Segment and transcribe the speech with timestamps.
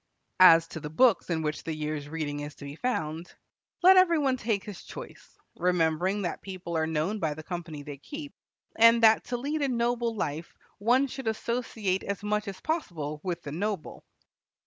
[0.39, 3.31] As to the books in which the year's reading is to be found,
[3.83, 7.97] let every one take his choice, remembering that people are known by the company they
[7.99, 8.33] keep,
[8.75, 13.43] and that to lead a noble life one should associate as much as possible with
[13.43, 14.03] the noble.